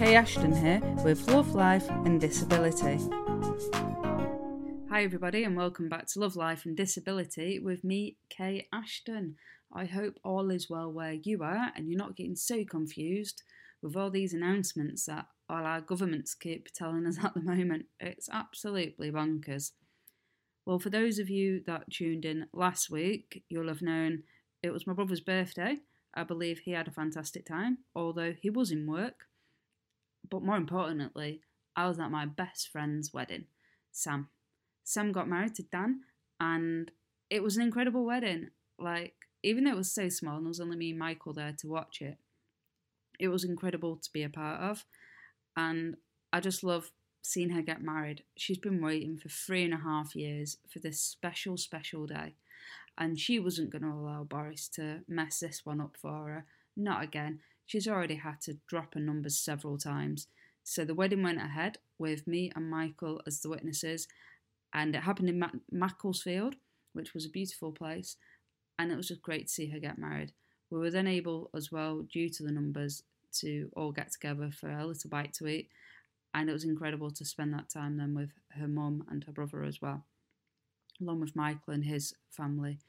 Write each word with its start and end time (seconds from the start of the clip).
Kay 0.00 0.16
Ashton 0.16 0.56
here 0.56 0.80
with 1.04 1.28
Love, 1.28 1.54
Life 1.54 1.86
and 1.90 2.18
Disability. 2.18 2.98
Hi, 4.88 5.04
everybody, 5.04 5.44
and 5.44 5.54
welcome 5.54 5.90
back 5.90 6.06
to 6.06 6.20
Love, 6.20 6.36
Life 6.36 6.64
and 6.64 6.74
Disability 6.74 7.58
with 7.58 7.84
me, 7.84 8.16
Kay 8.30 8.66
Ashton. 8.72 9.36
I 9.70 9.84
hope 9.84 10.18
all 10.24 10.50
is 10.50 10.70
well 10.70 10.90
where 10.90 11.12
you 11.12 11.42
are 11.42 11.70
and 11.76 11.86
you're 11.86 11.98
not 11.98 12.16
getting 12.16 12.34
so 12.34 12.64
confused 12.64 13.42
with 13.82 13.94
all 13.94 14.08
these 14.08 14.32
announcements 14.32 15.04
that 15.04 15.26
all 15.50 15.66
our 15.66 15.82
governments 15.82 16.32
keep 16.32 16.72
telling 16.72 17.06
us 17.06 17.18
at 17.22 17.34
the 17.34 17.42
moment. 17.42 17.84
It's 18.00 18.30
absolutely 18.32 19.10
bonkers. 19.10 19.72
Well, 20.64 20.78
for 20.78 20.88
those 20.88 21.18
of 21.18 21.28
you 21.28 21.62
that 21.66 21.90
tuned 21.90 22.24
in 22.24 22.46
last 22.54 22.88
week, 22.90 23.44
you'll 23.50 23.68
have 23.68 23.82
known 23.82 24.22
it 24.62 24.70
was 24.70 24.86
my 24.86 24.94
brother's 24.94 25.20
birthday. 25.20 25.76
I 26.14 26.24
believe 26.24 26.60
he 26.60 26.70
had 26.70 26.88
a 26.88 26.90
fantastic 26.90 27.44
time, 27.44 27.80
although 27.94 28.32
he 28.40 28.48
was 28.48 28.70
in 28.70 28.86
work. 28.86 29.26
But 30.30 30.42
more 30.42 30.56
importantly, 30.56 31.40
I 31.76 31.88
was 31.88 31.98
at 31.98 32.10
my 32.10 32.26
best 32.26 32.68
friend's 32.68 33.12
wedding, 33.12 33.46
Sam. 33.92 34.28
Sam 34.84 35.12
got 35.12 35.28
married 35.28 35.54
to 35.56 35.62
Dan, 35.62 36.00
and 36.38 36.90
it 37.28 37.42
was 37.42 37.56
an 37.56 37.62
incredible 37.62 38.04
wedding. 38.04 38.50
Like, 38.78 39.14
even 39.42 39.64
though 39.64 39.72
it 39.72 39.76
was 39.76 39.92
so 39.92 40.08
small 40.08 40.36
and 40.36 40.46
there 40.46 40.50
was 40.50 40.60
only 40.60 40.76
me 40.76 40.90
and 40.90 40.98
Michael 40.98 41.32
there 41.32 41.54
to 41.58 41.68
watch 41.68 42.00
it, 42.00 42.18
it 43.18 43.28
was 43.28 43.44
incredible 43.44 43.96
to 43.96 44.12
be 44.12 44.22
a 44.22 44.28
part 44.28 44.60
of. 44.60 44.84
And 45.56 45.96
I 46.32 46.40
just 46.40 46.64
love 46.64 46.90
seeing 47.22 47.50
her 47.50 47.62
get 47.62 47.82
married. 47.82 48.24
She's 48.36 48.58
been 48.58 48.82
waiting 48.82 49.18
for 49.18 49.28
three 49.28 49.64
and 49.64 49.74
a 49.74 49.78
half 49.78 50.16
years 50.16 50.56
for 50.68 50.78
this 50.78 51.00
special, 51.00 51.56
special 51.56 52.06
day. 52.06 52.34
And 52.96 53.18
she 53.18 53.38
wasn't 53.38 53.70
going 53.70 53.82
to 53.82 53.90
allow 53.90 54.24
Boris 54.24 54.68
to 54.68 55.00
mess 55.08 55.40
this 55.40 55.64
one 55.64 55.80
up 55.80 55.96
for 56.00 56.28
her. 56.28 56.44
Not 56.76 57.02
again. 57.02 57.40
She's 57.70 57.86
already 57.86 58.16
had 58.16 58.40
to 58.40 58.58
drop 58.66 58.94
her 58.94 59.00
numbers 59.00 59.38
several 59.38 59.78
times. 59.78 60.26
So 60.64 60.84
the 60.84 60.92
wedding 60.92 61.22
went 61.22 61.38
ahead 61.38 61.78
with 62.00 62.26
me 62.26 62.50
and 62.56 62.68
Michael 62.68 63.22
as 63.28 63.42
the 63.42 63.48
witnesses, 63.48 64.08
and 64.74 64.96
it 64.96 65.04
happened 65.04 65.28
in 65.28 65.38
Ma- 65.38 65.52
Macclesfield, 65.70 66.56
which 66.94 67.14
was 67.14 67.24
a 67.24 67.30
beautiful 67.30 67.70
place, 67.70 68.16
and 68.76 68.90
it 68.90 68.96
was 68.96 69.06
just 69.06 69.22
great 69.22 69.46
to 69.46 69.52
see 69.52 69.68
her 69.68 69.78
get 69.78 69.98
married. 69.98 70.32
We 70.68 70.80
were 70.80 70.90
then 70.90 71.06
able, 71.06 71.48
as 71.54 71.70
well, 71.70 72.02
due 72.12 72.28
to 72.30 72.42
the 72.42 72.50
numbers, 72.50 73.04
to 73.34 73.70
all 73.76 73.92
get 73.92 74.10
together 74.10 74.50
for 74.50 74.68
a 74.68 74.84
little 74.84 75.08
bite 75.08 75.32
to 75.34 75.46
eat, 75.46 75.70
and 76.34 76.50
it 76.50 76.52
was 76.52 76.64
incredible 76.64 77.12
to 77.12 77.24
spend 77.24 77.54
that 77.54 77.70
time 77.70 77.98
then 77.98 78.16
with 78.16 78.30
her 78.58 78.66
mum 78.66 79.04
and 79.08 79.22
her 79.22 79.32
brother 79.32 79.62
as 79.62 79.80
well, 79.80 80.06
along 81.00 81.20
with 81.20 81.36
Michael 81.36 81.72
and 81.72 81.84
his 81.84 82.14
family. 82.32 82.80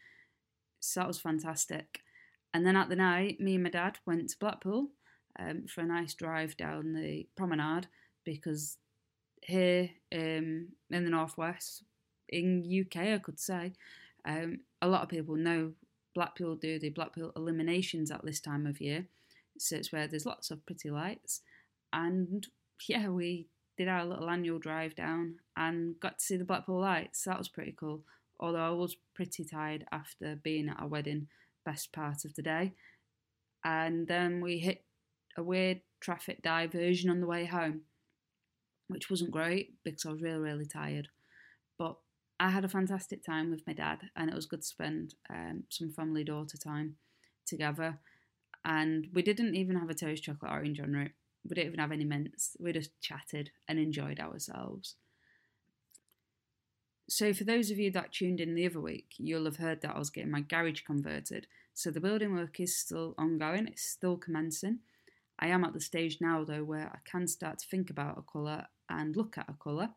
So 0.80 1.02
that 1.02 1.08
was 1.08 1.20
fantastic. 1.20 2.02
And 2.54 2.66
then 2.66 2.76
at 2.76 2.90
the 2.90 2.96
night, 2.96 3.40
me 3.40 3.56
and 3.56 3.64
my 3.64 3.70
dad 3.70 4.00
went 4.06 4.30
to 4.30 4.40
Blackpool 4.40 4.90
um, 5.40 5.66
for 5.68 5.82
a 5.82 5.86
nice 5.86 6.14
drive 6.14 6.58
down 6.58 6.94
the 6.94 7.28
promenade 7.36 7.88
because 8.26 8.78
here 9.42 9.90
um, 10.14 10.68
in 10.90 11.04
the 11.04 11.10
northwest, 11.10 11.84
in 12.30 12.86
UK, 12.86 13.08
I 13.08 13.18
could 13.18 13.40
say, 13.40 13.74
um, 14.26 14.60
a 14.82 14.88
lot 14.88 15.04
of 15.04 15.10
people 15.10 15.36
know 15.36 15.72
Blackpool 16.14 16.56
do 16.56 16.80
the 16.80 16.90
Blackpool 16.90 17.32
illuminations 17.36 18.12
at 18.12 18.24
this 18.26 18.40
time 18.40 18.66
of 18.68 18.82
year. 18.82 19.06
So 19.58 19.76
it's 19.76 19.92
where 19.92 20.08
there's 20.08 20.26
lots 20.26 20.52
of 20.52 20.66
pretty 20.66 20.90
lights. 20.90 21.42
And 21.94 22.48
yeah, 22.88 23.10
we 23.10 23.48
did 23.78 23.88
our 23.88 24.06
little 24.06 24.30
annual 24.30 24.60
drive 24.60 24.96
down 24.96 25.36
and 25.56 26.00
got 26.00 26.20
to 26.20 26.26
see 26.26 26.38
the 26.38 26.46
Blackpool 26.46 26.82
lights. 26.82 27.24
So 27.24 27.32
That 27.32 27.40
was 27.40 27.50
pretty 27.50 27.76
cool. 27.78 28.04
Although 28.40 28.66
I 28.66 28.70
was 28.72 28.98
pretty 29.14 29.46
tired 29.46 29.86
after 29.92 30.36
being 30.36 30.70
at 30.70 30.82
a 30.82 30.88
wedding 30.88 31.28
best 31.66 31.92
part 31.92 32.26
of 32.26 32.36
the 32.36 32.42
day. 32.42 32.74
And 33.64 34.08
then 34.08 34.42
we 34.42 34.60
hit 34.60 34.84
a 35.38 35.44
weird 35.44 35.82
traffic 36.00 36.42
diversion 36.42 37.10
on 37.10 37.22
the 37.22 37.28
way 37.28 37.46
home, 37.46 37.82
which 38.88 39.10
wasn't 39.10 39.32
great 39.32 39.76
because 39.84 40.06
I 40.06 40.12
was 40.12 40.22
really, 40.22 40.40
really 40.40 40.66
tired. 40.66 41.08
But 41.78 41.96
I 42.40 42.50
had 42.50 42.66
a 42.66 42.70
fantastic 42.70 43.24
time 43.24 43.52
with 43.52 43.66
my 43.68 43.74
dad, 43.74 44.00
and 44.16 44.30
it 44.30 44.36
was 44.36 44.48
good 44.48 44.62
to 44.62 44.68
spend 44.68 45.14
um, 45.30 45.64
some 45.70 45.92
family 45.92 46.24
daughter 46.24 46.58
time 46.58 46.96
together. 47.46 48.00
And 48.66 49.08
we 49.14 49.22
didn't 49.22 49.56
even 49.56 49.78
have 49.78 49.90
a 49.90 49.94
toast 49.94 50.24
chocolate 50.24 50.52
orange 50.52 50.80
on 50.80 50.94
route. 50.94 51.12
We 51.48 51.56
didn't 51.56 51.68
even 51.68 51.80
have 51.80 51.92
any 51.92 52.06
mints. 52.06 52.56
We 52.60 52.72
just 52.72 53.00
chatted 53.02 53.52
and 53.68 53.80
enjoyed 53.80 54.20
ourselves. 54.20 54.96
So, 57.10 57.34
for 57.34 57.44
those 57.44 57.72
of 57.72 57.80
you 57.80 57.92
that 57.92 58.14
tuned 58.14 58.40
in 58.40 58.56
the 58.56 58.66
other 58.66 58.80
week, 58.80 59.14
you'll 59.18 59.46
have 59.46 59.58
heard 59.58 59.82
that 59.82 59.96
I 59.96 60.00
was 60.00 60.10
getting 60.10 60.32
my 60.32 60.42
garage 60.42 60.82
converted. 60.82 61.48
So, 61.74 61.92
the 61.92 62.00
building 62.00 62.34
work 62.34 62.60
is 62.60 62.78
still 62.78 63.16
ongoing, 63.18 63.68
it's 63.68 63.84
still 63.84 64.18
commencing. 64.18 64.80
I 65.40 65.48
am 65.48 65.64
at 65.64 65.74
the 65.74 65.82
stage 65.82 66.20
now, 66.22 66.44
though, 66.44 66.64
where 66.64 66.88
I 66.94 67.00
can 67.10 67.28
start 67.28 67.60
to 67.60 67.68
think 67.68 67.90
about 67.90 68.18
a 68.18 68.32
colour 68.32 68.68
and 68.90 69.16
look 69.16 69.38
at 69.38 69.50
a 69.50 69.56
colour 69.62 69.90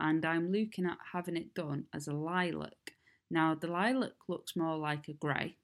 and 0.00 0.24
I'm 0.24 0.50
looking 0.50 0.86
at 0.86 0.96
having 1.12 1.36
it 1.36 1.54
done 1.54 1.84
as 1.94 2.08
a 2.08 2.14
lilac. 2.14 2.94
Now, 3.30 3.54
the 3.54 3.68
lilac 3.68 4.14
looks 4.28 4.56
more 4.56 4.76
like 4.76 5.06
a 5.08 5.12
grey, 5.12 5.56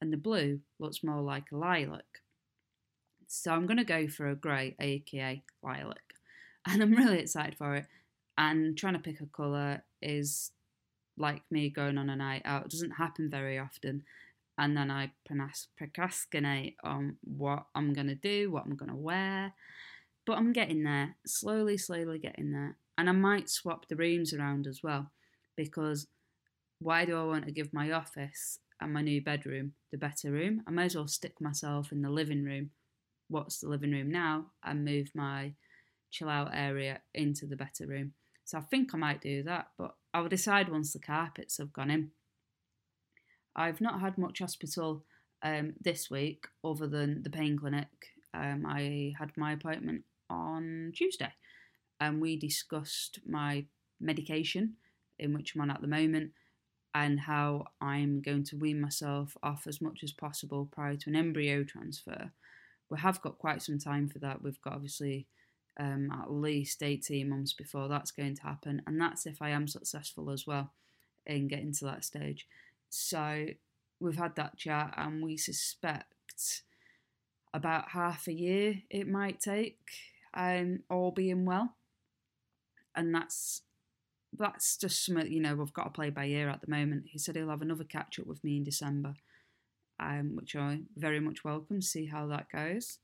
and 0.00 0.12
the 0.12 0.18
blue 0.18 0.60
looks 0.78 1.02
more 1.02 1.22
like 1.22 1.44
a 1.52 1.56
lilac. 1.56 2.20
So 3.26 3.52
I'm 3.52 3.66
going 3.66 3.78
to 3.78 3.84
go 3.84 4.08
for 4.08 4.28
a 4.28 4.34
grey, 4.34 4.74
aka 4.80 5.42
lilac, 5.62 6.14
and 6.66 6.82
I'm 6.82 6.92
really 6.92 7.20
excited 7.20 7.56
for 7.56 7.76
it. 7.76 7.86
And 8.36 8.76
trying 8.76 8.94
to 8.94 8.98
pick 8.98 9.20
a 9.20 9.26
colour 9.26 9.84
is 10.04 10.52
like 11.16 11.42
me 11.50 11.70
going 11.70 11.98
on 11.98 12.10
a 12.10 12.16
night 12.16 12.42
out. 12.44 12.66
It 12.66 12.70
doesn't 12.70 12.92
happen 12.92 13.30
very 13.30 13.58
often. 13.58 14.02
And 14.56 14.76
then 14.76 14.90
I 14.90 15.12
procrastinate 15.76 16.76
on 16.84 17.16
what 17.22 17.66
I'm 17.74 17.92
going 17.92 18.06
to 18.06 18.14
do, 18.14 18.50
what 18.50 18.64
I'm 18.64 18.76
going 18.76 18.90
to 18.90 18.96
wear. 18.96 19.54
But 20.26 20.38
I'm 20.38 20.52
getting 20.52 20.84
there, 20.84 21.16
slowly, 21.26 21.76
slowly 21.76 22.18
getting 22.18 22.52
there. 22.52 22.76
And 22.96 23.08
I 23.08 23.12
might 23.12 23.50
swap 23.50 23.88
the 23.88 23.96
rooms 23.96 24.32
around 24.32 24.66
as 24.66 24.80
well 24.82 25.10
because 25.56 26.06
why 26.78 27.04
do 27.04 27.18
I 27.18 27.24
want 27.24 27.46
to 27.46 27.52
give 27.52 27.72
my 27.72 27.90
office 27.90 28.58
and 28.80 28.92
my 28.92 29.02
new 29.02 29.22
bedroom 29.22 29.72
the 29.90 29.98
better 29.98 30.30
room? 30.30 30.62
I 30.66 30.70
might 30.70 30.86
as 30.86 30.96
well 30.96 31.08
stick 31.08 31.40
myself 31.40 31.90
in 31.90 32.02
the 32.02 32.10
living 32.10 32.44
room. 32.44 32.70
What's 33.28 33.58
the 33.58 33.68
living 33.68 33.90
room 33.90 34.10
now? 34.10 34.46
And 34.62 34.84
move 34.84 35.10
my 35.14 35.54
chill 36.10 36.28
out 36.28 36.50
area 36.54 37.00
into 37.12 37.46
the 37.46 37.56
better 37.56 37.86
room. 37.86 38.12
So 38.44 38.58
I 38.58 38.60
think 38.62 38.94
I 38.94 38.98
might 38.98 39.22
do 39.22 39.42
that, 39.44 39.68
but 39.78 39.94
I'll 40.12 40.28
decide 40.28 40.68
once 40.68 40.92
the 40.92 40.98
carpets 40.98 41.58
have 41.58 41.72
gone 41.72 41.90
in. 41.90 42.10
I've 43.56 43.80
not 43.80 44.00
had 44.00 44.18
much 44.18 44.40
hospital 44.40 45.04
um, 45.42 45.74
this 45.80 46.10
week 46.10 46.46
other 46.64 46.86
than 46.86 47.22
the 47.22 47.30
pain 47.30 47.58
clinic. 47.58 47.88
Um, 48.34 48.66
I 48.66 49.12
had 49.18 49.30
my 49.36 49.52
appointment 49.52 50.02
on 50.28 50.92
Tuesday 50.94 51.32
and 52.00 52.20
we 52.20 52.36
discussed 52.36 53.20
my 53.26 53.64
medication 54.00 54.74
in 55.18 55.32
which 55.32 55.54
I'm 55.54 55.60
on 55.60 55.70
at 55.70 55.80
the 55.80 55.86
moment 55.86 56.32
and 56.94 57.20
how 57.20 57.66
I'm 57.80 58.22
going 58.22 58.44
to 58.44 58.56
wean 58.56 58.80
myself 58.80 59.36
off 59.42 59.66
as 59.66 59.80
much 59.80 60.02
as 60.02 60.12
possible 60.12 60.68
prior 60.70 60.96
to 60.96 61.10
an 61.10 61.16
embryo 61.16 61.64
transfer. 61.64 62.32
We 62.90 62.98
have 62.98 63.20
got 63.20 63.38
quite 63.38 63.62
some 63.62 63.78
time 63.78 64.08
for 64.08 64.18
that. 64.20 64.42
We've 64.42 64.60
got 64.60 64.74
obviously 64.74 65.26
um, 65.78 66.10
at 66.10 66.30
least 66.30 66.82
18 66.82 67.28
months 67.28 67.52
before 67.52 67.88
that's 67.88 68.10
going 68.10 68.34
to 68.36 68.42
happen, 68.42 68.82
and 68.86 69.00
that's 69.00 69.26
if 69.26 69.42
I 69.42 69.50
am 69.50 69.68
successful 69.68 70.30
as 70.30 70.46
well 70.46 70.72
in 71.26 71.48
getting 71.48 71.72
to 71.74 71.84
that 71.86 72.04
stage. 72.04 72.46
So 72.90 73.46
we've 74.00 74.16
had 74.16 74.36
that 74.36 74.56
chat, 74.56 74.94
and 74.96 75.22
we 75.22 75.36
suspect 75.36 76.62
about 77.52 77.90
half 77.90 78.26
a 78.26 78.32
year 78.32 78.82
it 78.90 79.08
might 79.08 79.40
take, 79.40 79.78
um, 80.34 80.80
all 80.90 81.12
being 81.12 81.44
well 81.44 81.76
and 82.94 83.14
that's 83.14 83.62
that's 84.36 84.76
just 84.76 85.04
something 85.04 85.30
you 85.30 85.40
know 85.40 85.54
we've 85.54 85.72
got 85.72 85.84
to 85.84 85.90
play 85.90 86.10
by 86.10 86.26
ear 86.26 86.48
at 86.48 86.60
the 86.60 86.70
moment. 86.70 87.04
He 87.06 87.18
said 87.18 87.36
he'll 87.36 87.50
have 87.50 87.62
another 87.62 87.84
catch 87.84 88.18
up 88.18 88.26
with 88.26 88.42
me 88.42 88.56
in 88.56 88.64
December, 88.64 89.14
um, 90.00 90.32
which 90.34 90.56
I 90.56 90.80
very 90.96 91.20
much 91.20 91.44
welcome. 91.44 91.80
See 91.82 92.06
how 92.06 92.26
that 92.28 92.46
goes. 92.50 92.98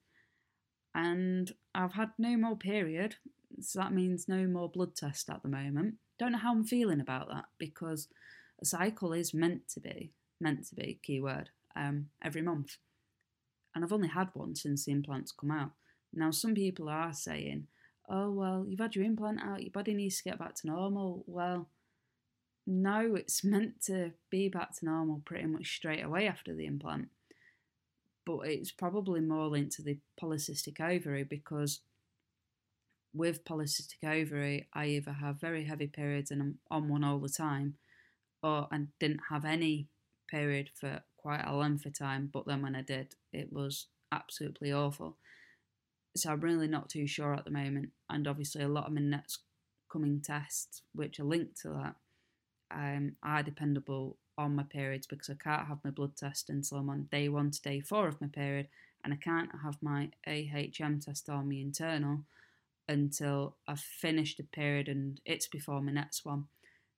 And 0.94 1.52
I've 1.74 1.92
had 1.92 2.10
no 2.18 2.36
more 2.36 2.56
period, 2.56 3.16
so 3.60 3.78
that 3.78 3.92
means 3.92 4.28
no 4.28 4.46
more 4.46 4.68
blood 4.68 4.96
test 4.96 5.30
at 5.30 5.42
the 5.42 5.48
moment. 5.48 5.94
Don't 6.18 6.32
know 6.32 6.38
how 6.38 6.52
I'm 6.52 6.64
feeling 6.64 7.00
about 7.00 7.28
that 7.28 7.46
because 7.58 8.08
a 8.60 8.64
cycle 8.64 9.12
is 9.12 9.32
meant 9.32 9.68
to 9.68 9.80
be 9.80 10.12
meant 10.42 10.66
to 10.66 10.74
be 10.74 10.98
keyword 11.02 11.50
um, 11.76 12.06
every 12.22 12.42
month, 12.42 12.76
and 13.74 13.84
I've 13.84 13.92
only 13.92 14.08
had 14.08 14.30
one 14.32 14.54
since 14.54 14.84
the 14.84 14.92
implants 14.92 15.32
come 15.32 15.50
out. 15.50 15.72
Now 16.12 16.30
some 16.30 16.54
people 16.54 16.88
are 16.88 17.12
saying 17.12 17.68
oh, 18.10 18.30
well, 18.30 18.66
you've 18.68 18.80
had 18.80 18.96
your 18.96 19.04
implant 19.04 19.40
out, 19.42 19.62
your 19.62 19.70
body 19.70 19.94
needs 19.94 20.18
to 20.18 20.24
get 20.24 20.38
back 20.38 20.56
to 20.56 20.66
normal. 20.66 21.24
Well, 21.26 21.68
no, 22.66 23.14
it's 23.14 23.44
meant 23.44 23.82
to 23.86 24.12
be 24.28 24.48
back 24.48 24.76
to 24.78 24.84
normal 24.84 25.22
pretty 25.24 25.46
much 25.46 25.76
straight 25.76 26.04
away 26.04 26.26
after 26.26 26.54
the 26.54 26.66
implant. 26.66 27.08
But 28.36 28.48
it's 28.48 28.70
probably 28.70 29.20
more 29.20 29.48
linked 29.48 29.72
to 29.76 29.82
the 29.82 29.98
polycystic 30.20 30.80
ovary 30.80 31.24
because 31.24 31.80
with 33.12 33.44
polycystic 33.44 34.04
ovary, 34.04 34.68
I 34.72 34.86
either 34.86 35.12
have 35.12 35.40
very 35.40 35.64
heavy 35.64 35.88
periods 35.88 36.30
and 36.30 36.40
I'm 36.40 36.58
on 36.70 36.88
one 36.88 37.02
all 37.02 37.18
the 37.18 37.28
time, 37.28 37.74
or 38.42 38.68
I 38.70 38.82
didn't 39.00 39.22
have 39.30 39.44
any 39.44 39.88
period 40.28 40.70
for 40.74 41.02
quite 41.16 41.44
a 41.44 41.54
length 41.54 41.86
of 41.86 41.98
time. 41.98 42.30
But 42.32 42.46
then 42.46 42.62
when 42.62 42.76
I 42.76 42.82
did, 42.82 43.14
it 43.32 43.52
was 43.52 43.86
absolutely 44.12 44.72
awful. 44.72 45.16
so 46.16 46.32
I'm 46.32 46.40
really 46.40 46.68
not 46.68 46.88
too 46.88 47.06
sure 47.06 47.34
at 47.34 47.44
the 47.44 47.50
moment. 47.50 47.90
And 48.08 48.28
obviously, 48.28 48.62
a 48.62 48.68
lot 48.68 48.86
of 48.86 48.92
my 48.92 49.00
next 49.00 49.40
coming 49.90 50.20
tests, 50.20 50.82
which 50.94 51.18
are 51.18 51.24
linked 51.24 51.60
to 51.62 51.70
that, 51.70 51.94
um, 52.70 53.16
are 53.24 53.42
dependable 53.42 54.18
on 54.40 54.56
my 54.56 54.62
periods 54.62 55.06
because 55.06 55.30
I 55.30 55.34
can't 55.34 55.68
have 55.68 55.84
my 55.84 55.90
blood 55.90 56.16
test 56.16 56.50
until 56.50 56.78
I'm 56.78 56.90
on 56.90 57.08
day 57.10 57.28
one 57.28 57.50
to 57.50 57.62
day 57.62 57.80
four 57.80 58.08
of 58.08 58.20
my 58.20 58.26
period, 58.26 58.68
and 59.04 59.12
I 59.12 59.16
can't 59.16 59.50
have 59.62 59.76
my 59.82 60.10
AHM 60.26 61.04
test 61.04 61.28
on 61.28 61.48
my 61.48 61.56
internal 61.56 62.20
until 62.88 63.56
I've 63.68 63.80
finished 63.80 64.40
a 64.40 64.44
period 64.44 64.88
and 64.88 65.20
it's 65.24 65.46
before 65.46 65.80
my 65.80 65.92
next 65.92 66.24
one. 66.24 66.46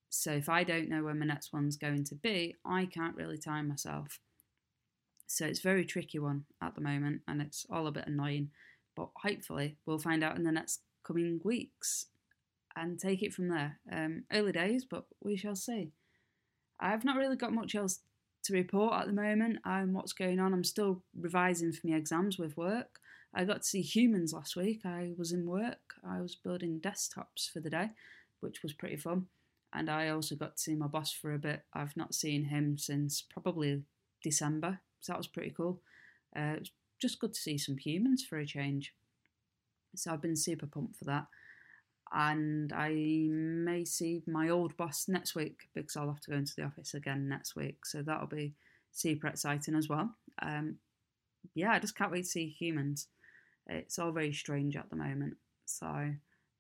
So 0.09 0.33
if 0.33 0.49
I 0.49 0.65
don't 0.65 0.89
know 0.89 1.05
when 1.05 1.19
my 1.19 1.27
next 1.27 1.53
one's 1.53 1.77
going 1.77 2.05
to 2.05 2.15
be, 2.15 2.57
I 2.65 2.87
can't 2.87 3.17
really 3.17 3.39
time 3.39 3.69
myself. 3.69 4.19
So 5.27 5.47
it's 5.47 5.61
a 5.61 5.63
very 5.63 5.85
tricky 5.85 6.19
one 6.19 6.45
at 6.61 6.75
the 6.75 6.83
moment, 6.83 7.23
and 7.27 7.41
it's 7.41 7.67
all 7.71 7.87
a 7.87 7.93
bit 7.93 8.07
annoying. 8.07 8.51
But 8.95 9.09
hopefully, 9.17 9.77
we'll 9.87 9.99
find 9.99 10.23
out 10.23 10.37
in 10.37 10.45
the 10.45 10.53
next 10.53 10.81
coming 11.03 11.41
weeks 11.43 12.07
and 12.77 12.99
take 12.99 13.23
it 13.23 13.33
from 13.33 13.49
there. 13.49 13.79
Um, 13.91 14.25
early 14.31 14.53
days, 14.53 14.85
but 14.85 15.07
we 15.23 15.37
shall 15.37 15.57
see. 15.57 15.93
I've 16.83 17.05
not 17.05 17.17
really 17.17 17.37
got 17.37 17.53
much 17.53 17.75
else 17.75 18.01
to 18.45 18.53
report 18.53 18.95
at 18.95 19.07
the 19.07 19.13
moment 19.13 19.61
on 19.65 19.93
what's 19.93 20.13
going 20.13 20.41
on. 20.41 20.53
I'm 20.53 20.65
still 20.65 21.03
revising 21.19 21.73
for 21.73 21.87
my 21.87 21.97
exams 21.97 22.39
with 22.39 22.57
work. 22.57 22.99
I 23.35 23.45
got 23.45 23.63
to 23.63 23.69
see 23.69 23.81
humans 23.81 24.33
last 24.33 24.57
week. 24.57 24.81
I 24.85 25.13
was 25.17 25.33
in 25.33 25.47
work. 25.47 25.95
I 26.07 26.21
was 26.21 26.35
building 26.35 26.81
desktops 26.81 27.51
for 27.53 27.61
the 27.61 27.71
day, 27.71 27.91
which 28.41 28.63
was 28.63 28.73
pretty 28.73 28.97
fun. 28.97 29.27
And 29.73 29.89
I 29.89 30.09
also 30.09 30.35
got 30.35 30.57
to 30.57 30.63
see 30.63 30.75
my 30.75 30.89
boss 30.89 31.13
for 31.13 31.33
a 31.33 31.39
bit. 31.39 31.63
I've 31.73 31.97
not 31.97 32.15
seen 32.15 32.45
him 32.47 32.77
since 32.77 33.23
probably 33.23 33.85
December, 34.23 34.81
so 35.01 35.13
that 35.13 35.19
was 35.19 35.29
pretty 35.29 35.51
cool. 35.57 35.81
Uh, 36.37 36.55
it 36.57 36.61
was 36.61 36.71
just 37.01 37.21
good 37.21 37.33
to 37.33 37.41
see 37.41 37.57
some 37.57 37.79
humans 37.79 38.25
for 38.25 38.39
a 38.39 38.45
change. 38.45 38.93
So 39.95 40.13
I've 40.13 40.21
been 40.21 40.37
super 40.37 40.67
pumped 40.67 40.97
for 40.97 41.05
that 41.05 41.27
and 42.13 42.73
I 42.73 42.91
may 43.31 43.85
see 43.85 44.23
my 44.27 44.51
old 44.51 44.77
boss 44.77 45.07
next 45.09 45.35
week 45.35 45.69
because 45.75 45.97
I'll 45.97 46.09
have 46.09 46.21
to 46.21 46.31
go 46.31 46.37
into 46.37 46.55
the 46.57 46.65
office 46.65 46.95
again 46.95 47.29
next 47.29 47.57
week. 47.57 47.87
So 47.87 48.03
that'll 48.03 48.27
be 48.27 48.55
super 48.93 49.29
exciting 49.29 49.75
as 49.75 49.89
well. 49.89 50.15
Um, 50.41 50.77
yeah, 51.55 51.73
I 51.73 51.79
just 51.79 51.97
can't 51.97 52.13
wait 52.13 52.25
to 52.25 52.29
see 52.29 52.49
humans. 52.49 53.09
It's 53.67 53.99
all 53.99 54.13
very 54.13 54.33
strange 54.33 54.77
at 54.77 54.91
the 54.91 54.97
moment. 54.97 55.37
So 55.65 56.13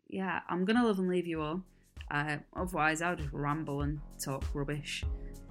yeah, 0.08 0.40
I'm 0.48 0.64
gonna 0.64 0.86
love 0.86 0.98
and 0.98 1.08
leave 1.08 1.26
you 1.26 1.42
all. 1.42 1.62
Uh, 2.10 2.38
otherwise, 2.56 3.02
I'll 3.02 3.16
just 3.16 3.32
ramble 3.32 3.82
and 3.82 4.00
talk 4.22 4.44
rubbish, 4.54 5.04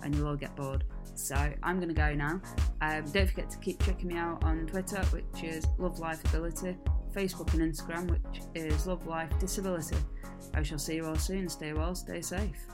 and 0.04 0.14
you'll 0.16 0.28
all 0.28 0.36
get 0.36 0.56
bored. 0.56 0.84
So 1.16 1.36
I'm 1.64 1.80
gonna 1.80 1.94
go 1.94 2.14
now. 2.14 2.42
Um, 2.82 3.04
don't 3.12 3.28
forget 3.30 3.50
to 3.52 3.58
keep 3.60 3.82
checking 3.84 4.08
me 4.08 4.18
out 4.18 4.44
on 4.44 4.66
Twitter, 4.68 5.04
which 5.06 5.44
is 5.44 5.66
Love 5.78 6.00
Life 6.00 6.24
Ability. 6.34 6.78
Facebook 7.14 7.54
and 7.54 7.62
Instagram, 7.62 8.10
which 8.10 8.42
is 8.56 8.88
Love 8.88 9.06
Life 9.08 9.32
Disability. 9.40 9.98
I 10.54 10.64
shall 10.64 10.80
see 10.80 10.96
you 10.96 11.06
all 11.06 11.16
soon. 11.16 11.48
Stay 11.50 11.74
well, 11.74 11.96
stay 11.96 12.22
safe. 12.22 12.66